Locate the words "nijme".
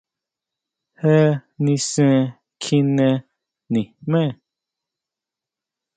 3.71-4.21